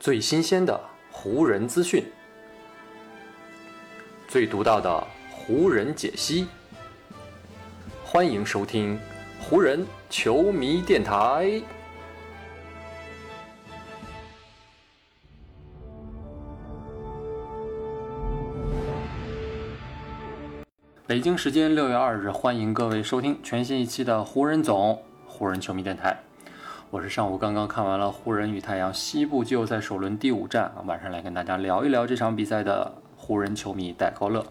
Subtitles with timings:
[0.00, 0.80] 最新鲜的
[1.10, 2.02] 湖人资讯，
[4.26, 6.46] 最独到的湖人解析。
[8.02, 8.98] 欢迎收听
[9.38, 11.62] 湖人球迷电台。
[21.06, 26.18] 北京时间六月二日，欢迎各位收听全新一期的湖人总湖人球迷电台。
[26.90, 34.44] 我是上午刚刚看完了湖人与太阳西部季后赛首轮第五战啊，晚上来跟大家聊一聊这场比赛的湖人球迷戴高乐。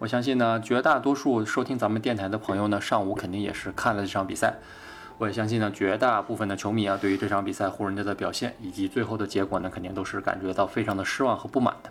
[0.00, 4.56] 我相信呢，绝大多数收听咱们电台的朋友呢，上午肯定也是看了这场比赛。
[5.18, 11.90] 我也相信呢，绝大部分的球迷啊，对于这场比赛湖人队的表现以及最后的结果呢，肯定都是感觉到非常的失望和不满的。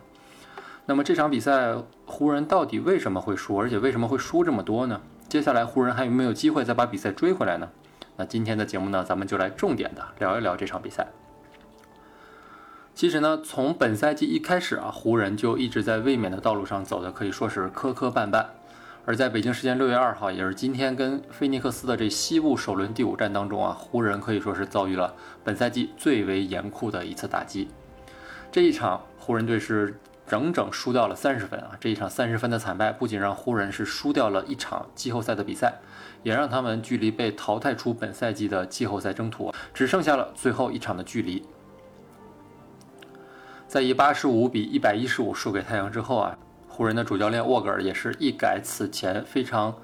[0.86, 1.74] 那么这场比赛
[2.06, 5.00] 湖人到底为什么会输，而且为什么会输这么多呢？
[5.30, 7.70] 接下来湖人还有没有机会再把比赛追回来呢？
[8.18, 11.08] 那今天的节目呢，咱们就来重点的聊一聊这场比赛。
[12.94, 18.46] 其实呢，从本赛季一开始啊，湖人就一直在卫冕的道路上走的可以说是磕磕绊绊。
[19.06, 27.68] 而在北京时间六月二号，也是今天跟菲尼克斯的这西部首轮第五战当中啊，湖人可以说是遭遇了本赛季最为严酷的一次打击。
[28.52, 30.00] 这一场湖人队是
[30.34, 31.78] 整整输掉了三十分啊！
[31.80, 35.80] 这一场三十分的惨败，不仅让湖人是输掉了一场季后赛的比赛。
[36.24, 41.46] 也让他们距离被淘汰出本赛季的季后赛征途只剩下了最后一场的距离。
[43.68, 46.36] 在以八十五比一百一十五输给太阳之后啊，
[46.68, 49.76] 湖人的主教练沃格尔也是一改此前非常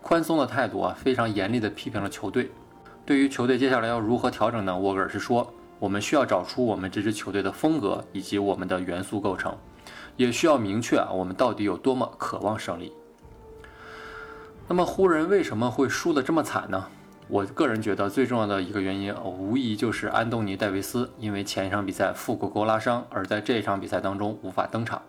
[0.00, 2.52] 宽松的态度啊，非常严厉的批评了球队。
[3.04, 4.78] 对于球队接下来要如何调整呢？
[4.78, 9.56] 沃格尔是说，我们需要找出我们这支球队的风格以及我们的元素构成，
[10.18, 12.92] 也需要明确啊，我们到底有多么渴望胜利。
[14.68, 16.88] 那么湖人为什么会输得这么惨呢？
[17.28, 25.00] 我个人觉得最重要的一个原因，无疑就是安东尼·戴维斯因为前一场比赛腹股沟拉伤，而在这一场比赛当中无法登场。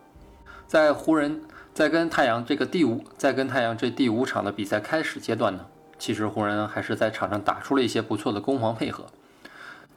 [0.68, 1.42] 在湖人，
[1.74, 5.66] 在跟太阳这个第五，在跟太阳这第五场的比赛开始阶段呢，
[5.98, 9.06] 其实湖人还是在场上打出了一些不错的攻防配合。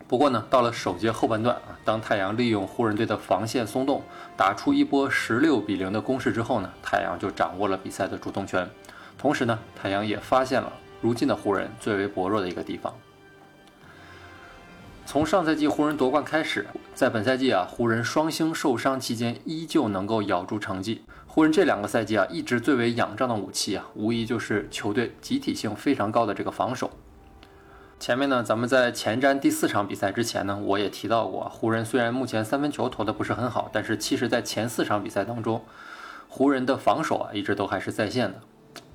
[0.08, 4.02] 不过呢，到了首节后半段啊，当太阳利用湖人队的防线松动，
[4.36, 8.68] 打出一波十六比零的攻势之后呢，太阳就掌握了比赛的主动权。
[9.16, 12.92] 同时呢，太阳也发现了如今的湖人最为薄弱的一个地方。
[15.06, 21.02] 从上赛季湖人夺冠开始，在本赛季啊，湖人双星受伤期间依旧能够咬住成绩。
[21.26, 26.90] 湖人这两个赛季啊，一直最为仰仗的武器啊，无疑就是球队集体性非常高的这个防守。
[28.02, 35.64] 前面呢，咱们在前瞻第四场比赛之前呢，我也提到过，湖人虽然目前三分球投的不是很好，但是其实在前四场比赛当中，
[36.28, 38.40] 湖人的防守啊，一直都还是在线的。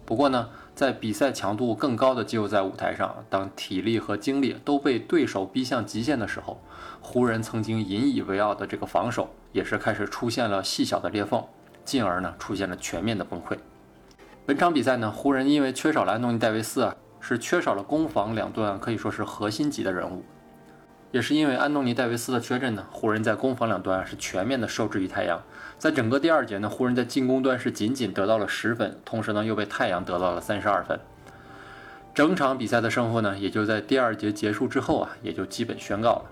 [0.03, 6.61] 不过呢，在比赛强度更高的季后赛舞台上，当体力和精力都被对手逼向极限的时候，
[6.99, 11.41] 湖人曾经引以为傲的这个防守也是开始出现了细小的裂缝，
[11.85, 13.57] 进而呢出现了全面的崩溃。
[14.45, 20.23] 本场比赛呢，湖人因为缺少了安东尼·戴维斯啊，是缺少了攻防两端可以说是核心级的人物。
[21.11, 25.41] 也是因为安东尼·戴维斯的缺阵呢，湖人在攻防两端是全面的受制于太阳。
[25.77, 30.99] 在整个第二节呢，湖人在进攻端是仅仅得到了十分，同时呢又被太阳得到了三十二分。
[32.13, 36.25] 整场比赛的胜负呢，也就在第二节结束之后啊，也就基本宣告了。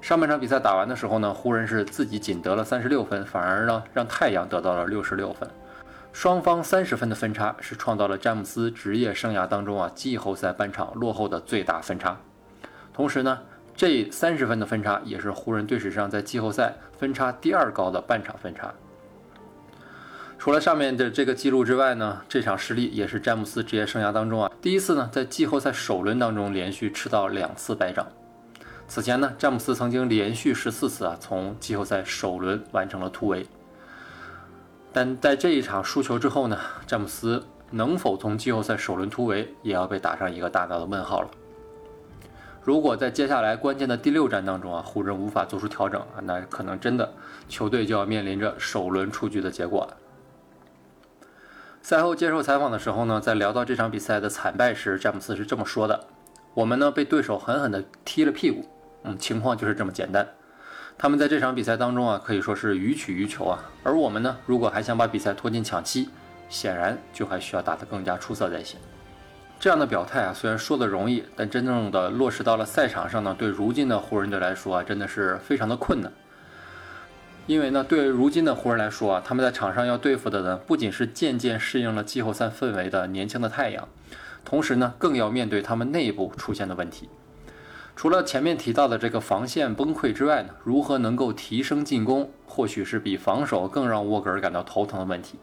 [0.00, 5.48] 上半场比赛打完的时候呢，湖人是自己仅得了三十六分，反而呢让太阳得到了六十六分，
[6.18, 12.18] 双方三十分的分差是创造了詹姆斯职业生涯当中啊季后赛半场落后的最大分差。
[12.94, 13.38] 同时呢。
[13.76, 18.72] 这三十分的分差也是湖人队史上在季后赛分差第二高的半场分差。
[20.38, 28.06] 除了上面的这个记录之外呢，这场失利也是詹姆斯职业生涯当中啊第一次呢在季后赛首轮当中连续吃到两次败仗。
[28.88, 33.46] 此前呢，詹姆斯曾经连续十四次啊从季后赛首轮完成了突围。
[34.96, 41.28] 但在这一场输球之后呢，詹姆斯能否从季后赛首轮突围，也要被打上一个大大的问号了。
[42.62, 47.12] 如果在接下来关键的第六战当中啊，湖人无法做出调整啊，那可能真的
[47.46, 49.96] 球队就要面临着首轮出局的结果了。
[51.82, 56.06] 赛后接受采访的时候呢，在聊到这场比赛的惨败时，詹姆斯是这么说的
[56.54, 58.66] ：“我们呢被对手狠狠地踢了屁股，
[59.02, 60.26] 嗯，情况就是这么简单。
[60.98, 66.08] 他们在这场比赛当中啊，可以说是予取予求啊，而我们呢，如果还想把比赛拖进抢七，
[66.48, 68.80] 显然就还需要打得更加出色才行。”
[69.60, 76.10] 这样的表态啊，虽然说的容易，但真正的落实到了赛场上呢，对如今的湖人队来说啊，真的是非常的困难。
[77.46, 83.86] 因为呢，对如今的湖人来说啊，他们在场上要对付的呢，不仅是渐渐适应了季后赛氛围的年轻的太阳，
[84.44, 87.08] 同时呢，更要面对他们内部出现的问题。
[87.96, 95.38] 除了前面提到的这个防线崩溃之外呢，如何能够提升进攻，或许是比防守更让沃格尔感到头疼的问题。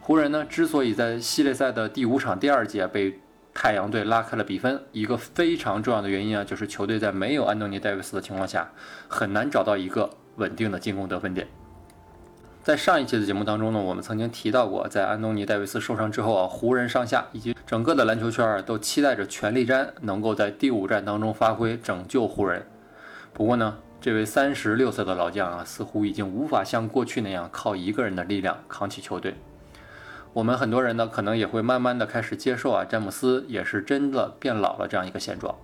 [0.00, 3.20] 湖人呢，之所以在系列赛的第五场第二节被
[3.52, 8.70] 太阳队拉开了比分，一个非常重要的原因啊，就是球队在没有安东尼·戴维斯的情况下，
[9.06, 11.46] 很难找到一个稳定的进攻得分点。
[12.62, 22.66] 在上一期的节目当中呢，我们曾经提到过，在安东尼·戴维斯受伤之后啊，湖人上下以及整个的篮球圈都期待着全力詹能够在第五战当中发挥，拯救湖人。
[23.32, 29.36] 不过呢，这位三十六岁的老将啊，似乎已经无法像过去那样靠一个人的力量扛起球队。
[30.34, 35.56] 我们很多人呢，可能也会慢慢的开始接受啊，詹姆斯也是真的变老了这样一个现状。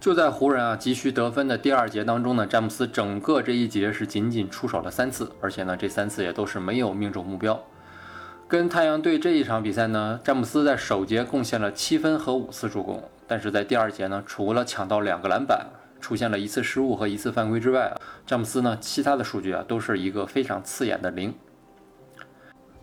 [0.00, 7.62] 就在湖人啊急需得分的第二节当中呢，詹姆斯整个这一节是仅仅出手了三次，而且呢这三次也都是没有命中目标。
[8.48, 15.66] 跟太阳队这一场比赛呢，詹姆斯在首节贡献了七分和五次助攻，但是在第二节呢，除了抢到两个篮板，
[16.00, 17.94] 出现了一次失误和一次犯规之外，
[18.26, 21.34] 詹姆斯呢其他的数据啊都是一个非常刺眼的零。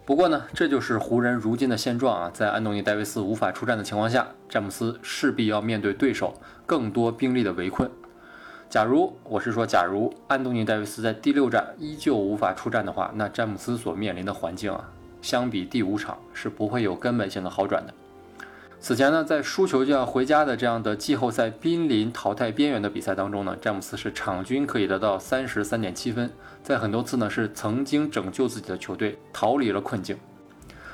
[0.08, 2.32] 不过呢，这就是湖人如今的现状啊！
[2.34, 6.34] 在安东尼·戴维斯无法出战的情况下，詹姆斯势必要面对对手
[6.66, 7.92] 更多兵力的围困。
[8.70, 14.90] 假如我是说，假如安东尼·戴维斯在第六战依旧无法出战的话，那詹姆斯所面临的环境啊，
[15.22, 17.94] 相比第五场是不会有根本性的好转的。
[18.80, 26.32] 此前呢，在输球就要回家的这样的季后赛濒临淘汰边缘的比赛当中呢，詹姆斯是场均可以得到三十三点七分，
[26.64, 30.18] 在很多次呢是曾经拯救自己的球队逃离了困境。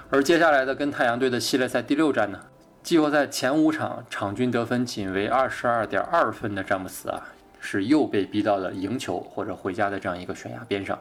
[0.09, 2.39] 而接下来的跟太阳队的系列赛第六战呢，
[2.81, 7.21] 季后赛前五场场均得分仅为二十二点二分的詹姆斯啊，
[7.59, 10.97] 是又被逼到了赢球或者回家的这样一个悬崖边上。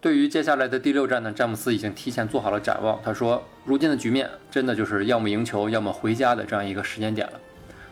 [0.00, 2.98] 对于接下来的第六战呢，詹姆斯已经提前做好了展望。
[3.04, 7.34] 他说：“如今的局面真的就是要么赢球，要么回家的这样一个时间点了。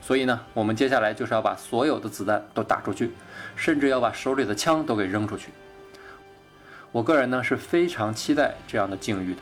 [0.01, 3.11] 所以呢，我们接下来就是要把所有的子弹都打出去，
[3.57, 5.51] 甚至要把手里的枪都给扔出去。
[6.93, 9.41] 我个人呢是非常期待这样的境遇的。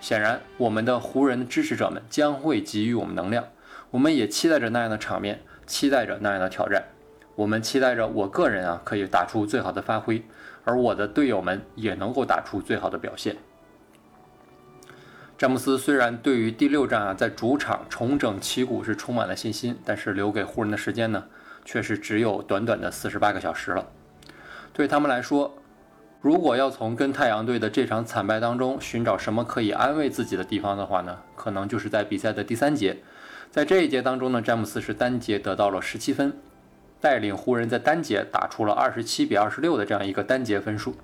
[0.00, 3.44] 显然，我们的湖人的支持者们将会给予我们能量，
[3.92, 6.82] 我们也期待着那样的场面，期待着那样的挑战。
[7.36, 10.20] 我们期待着我个人啊可以打出最好的发挥。”
[10.68, 13.36] 而我的队友们也能够打出最好的表现。
[15.38, 21.24] 詹姆斯虽然对于第六战啊在主场重整旗鼓是充满了信心，但是留给湖人的时间呢，
[21.64, 23.86] 却是只有短短的四十八个小时了。
[24.74, 25.56] 对他们来说，
[26.20, 32.98] 如果要从跟太阳队的这场惨败当中寻找什么可以安慰自己的地方的话呢，可能就是在比赛的第三节。
[33.50, 36.36] 在这一节当中呢，詹姆斯是单节得到了十七分。
[37.00, 40.94] 带领湖人，在单节打出了二十七比二十六的这样一个单节分数，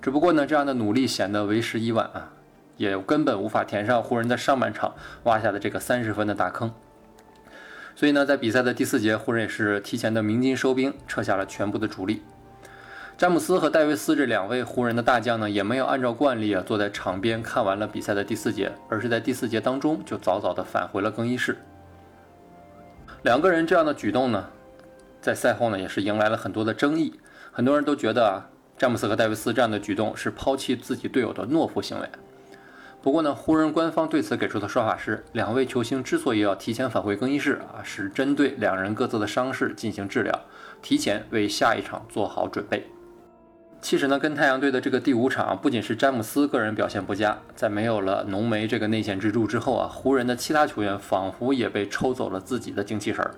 [0.00, 2.30] 只不过呢，这样的努力显得为时已晚啊，
[2.76, 4.94] 也根本无法填上湖人在上半场
[5.24, 6.72] 挖下的这个三十分的大坑。
[7.96, 12.22] 所以呢，在比赛的第四节，湖人也是提前的鸣金收兵，撤下了全部的主力。
[13.16, 21.58] 詹姆斯和戴维斯这两位湖人的大将呢，也没有按照惯例啊坐在场边看完了比赛的第四节，而是在第四节当中就早早的返回了更衣室。
[23.22, 24.48] 两个人这样的举动呢？
[25.20, 27.18] 在赛后呢，也是迎来了很多的争议。
[27.50, 32.08] 很多人都觉得啊，詹姆斯和戴维斯这样的举动是抛弃自己队友的懦夫行为。
[33.00, 40.40] 不过呢，湖人官方对此给出的说法是，两位球星之所以要提前返回更衣室啊，是针对两人各自的伤势进行治疗，
[40.82, 42.86] 提前为下一场做好准备。
[43.80, 53.32] 其实呢，跟太阳队的这个第五场，不仅是詹姆斯个人表现不佳，在没有了浓眉这个内线支柱之后啊，湖人的其他球员仿佛也被抽走了自己的精气神儿。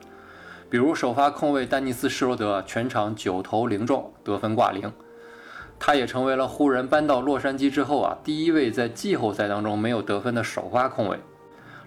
[0.71, 4.93] 比如首发控卫丹尼斯·施罗德全场九投零中，得分挂零，
[5.81, 11.19] 他也成为了湖人搬到洛杉矶之后啊第一位在季后赛当中没有得分的首发控卫。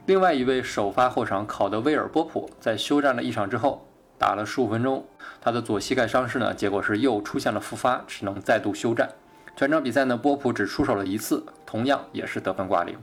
[0.06, 3.88] 另外一位首发后场考德威尔·波普在休战了一场之后，
[4.18, 5.06] 打了十五分钟，
[5.40, 9.08] 他的左膝盖伤势呢，结果是又出现了复发，只能再度休战。
[9.56, 12.98] 全场比赛呢，波普只出手了一次，同样也是得分挂零。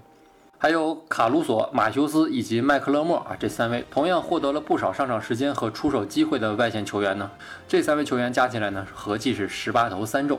[0.62, 7.30] 还有卡鲁索、马修斯以及麦克勒莫啊，这三位同样获得了不少上场时间和出手机会的外线球员呢。
[7.66, 10.38] 这三位球员加起来呢，合计是十八投三中。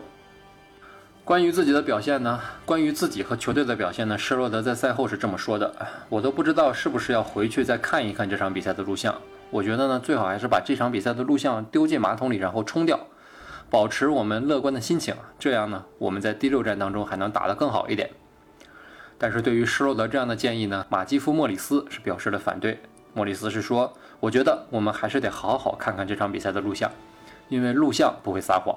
[1.26, 5.76] 关于自己的表现呢，关于自己和球队的表现呢，施罗德在赛后是这么说的
[6.08, 9.16] ：“我都不知道是不是要回去再看一看这场比赛的录像。
[9.50, 13.00] 我觉得呢，最好还是把这场比赛的录像丢进马桶里，然后冲掉，
[13.72, 15.16] 保持我们乐观的心情。
[15.40, 18.12] 这样呢，我们在第六战当中还能打得更好一点。”
[19.22, 22.82] 但是对于施罗德这样的建议呢，马基夫·莫里斯是表示了反对。
[23.14, 26.90] 莫里斯是说：“我觉得我们还是得好好看看这场比赛的录像，
[27.48, 28.76] 因为录像不会撒谎。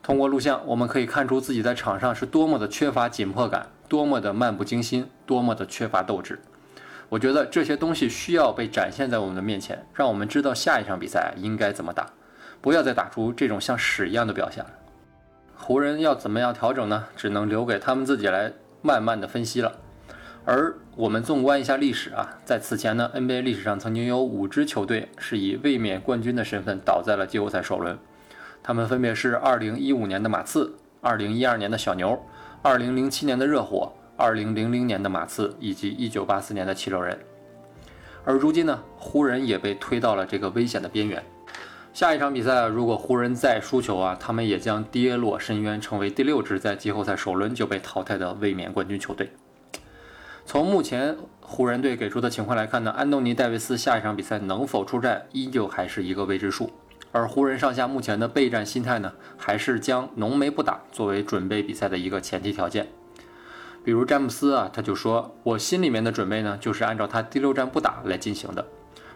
[0.00, 6.38] 通过录像，我们可以看出自己在场上是多么的缺乏紧迫感，多么的漫不经心，多么的缺乏斗志。
[7.08, 12.06] 我觉得这些东西需要被展现在我们的面前，让我们知道下一场比赛应该怎么打，
[12.60, 14.70] 不要再打出这种像屎一样的表现了。
[15.56, 17.06] 湖人要怎么样调整呢？
[17.16, 18.52] 只能留给他们自己来
[18.84, 19.80] 慢慢的分析了。
[20.44, 27.98] 而我们纵观一下历史啊，在此前呢，NBA 历史上曾经有五支球队是以卫冕冠军的身份倒在了季后赛首轮，
[28.62, 32.22] 他们分别是2015年的马刺、2012年的小牛、
[32.62, 37.18] 2007年的热火、2000年的马刺以及1984年的七六人。
[38.26, 41.24] 而如今呢，湖人也被推到了这个危险的边缘。
[41.94, 49.30] 下一场比赛，如果湖人再输球啊，他们也将跌落深渊，成为第六支在季后赛首轮就被淘汰的卫冕冠军球队。
[50.44, 56.72] 从目前湖人队给出的情况来看呢，安东尼·戴维斯下一场比赛能否出战，依旧还是一个未知数。
[57.12, 62.88] 而湖人上下目前的备战心态呢，还是将浓眉不打作为准备比赛的一个前提条件。
[63.84, 68.66] 比如詹姆斯啊，他就说：“我心里面的准备呢，就是按照他第六战不打来进行的。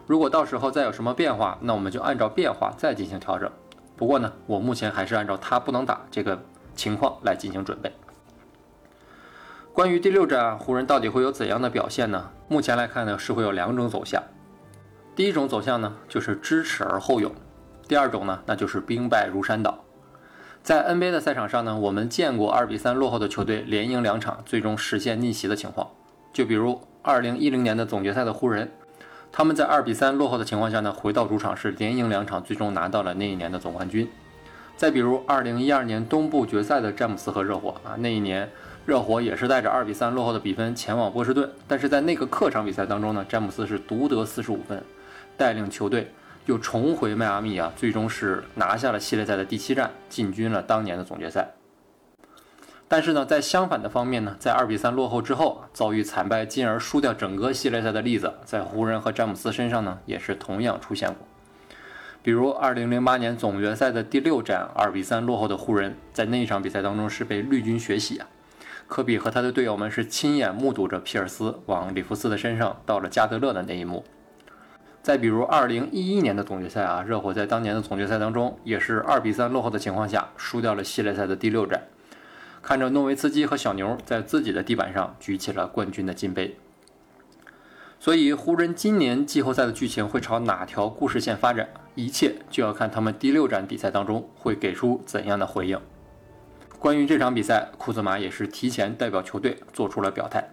[0.09, 3.47] 如果到时候再有什么变化，那我们就按照变化再进行调整。
[3.95, 6.41] 不过呢，我目前还是按照他不能打这个
[6.73, 7.93] 情况来进行准备。”
[9.71, 12.31] 关于第六战湖人到底会有怎样的表现呢？
[12.47, 14.23] 目前来看呢，是会有两种走向。
[15.15, 17.31] 第一种走向呢，就是知耻而后勇；
[17.87, 19.77] 第二种呢，那就是兵败如山倒。
[20.63, 25.87] 在 NBA 的赛场上呢，我们见过二比三落后的球队连赢两场，最终实现逆袭的情况。
[26.33, 28.71] 就比如2010年的总决赛的湖人，
[29.31, 34.07] 他们在二比三落后的情况下呢，回到主场是连赢两场，最终拿到了那一年的总冠军。
[34.75, 38.49] 再比如2012年东部决赛的詹姆斯和热火啊，那一年。
[38.85, 44.81] 热火也是带着二比三落后的比分前往波士顿，但是在那个客场比赛当中呢，詹姆斯是独得四十五分，
[45.37, 46.11] 带领球队
[46.47, 51.47] 又重回迈阿密啊，最终是拿下了系列赛的第七战，进军了当年的总决赛。
[52.91, 61.17] 但是呢，在相反的方面呢，在二比三落后之后遭遇惨败，进而输掉整个系列赛的例子，在湖人和詹姆斯身上呢，也是同样出现过。
[62.23, 68.27] 比如二零零八年总决赛的第六战二比三落后的湖人，在那一场比赛当中是被绿军血洗啊。
[68.87, 74.03] 科比和他的队友们是亲眼目睹着皮尔斯往里弗斯的身上倒了加德勒的那一幕。
[75.03, 81.83] 再比如2011年的总决赛啊，热火在当年的总决赛当中也是二比三落后的情况下输掉了系列赛的第六战，
[82.61, 86.57] 看着诺维茨基和小牛在自己的地板上举起了冠军的金杯。
[87.99, 95.77] 所以湖人今年季后赛的剧情会朝哪条故事线发展，一切就要看他们第六战比赛当中会给出怎样的回应。
[96.77, 100.49] 关于这场比赛，库兹马也是提前代表球队做出了表态。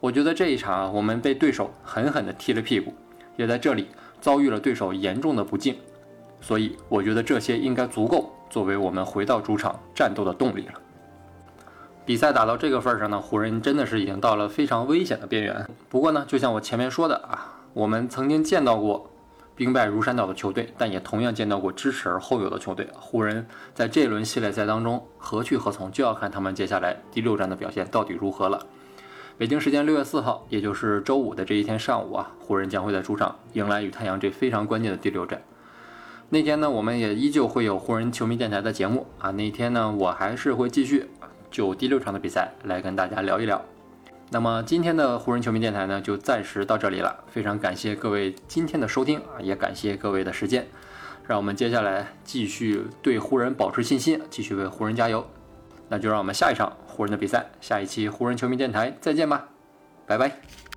[0.00, 2.92] 我觉得这一场啊我们被对手狠狠地踢了屁股，
[3.36, 3.86] 也在这里
[4.20, 5.76] 遭遇了对手严重的不敬，
[6.40, 10.80] 所以我觉得这些应该足够作为我们回到主场战斗的动力了。
[12.04, 15.66] 比赛打到这个份上呢，湖人真的是已经到了非常危险的边缘。
[15.88, 19.10] 不过呢，就像我前面说的啊，我们曾经见到过。
[19.56, 22.88] 兵败如山倒的球队，但也同样见到过知耻而后勇的球队。
[22.92, 28.66] 湖人在这轮系列赛当中何去何从，就要看他们接下来第六战的表现到底如何了。
[29.38, 35.40] 北京时间六月四号，也就是周五的这一天上午啊，湖人将会在主场迎来与太阳这非常关键的第六战。
[36.30, 39.30] 那天呢，我们也依旧会有湖人球迷电台的节目啊。
[39.30, 41.10] 那天呢，我还是会继续
[41.54, 43.64] 就第六场的比赛来跟大家聊一聊。
[44.30, 47.22] 那么今天的湖人球迷电台呢，就暂时到这里了。
[47.28, 50.66] 非常感谢各位今天的收听啊，也感谢各位的时间。
[51.28, 55.24] 让我们接下来继续对湖人保持信心，继续为湖人加油。
[55.88, 59.46] 那就让我们下一场湖人的比赛，下一期湖人球迷电台再见吧，
[60.08, 60.73] 拜拜。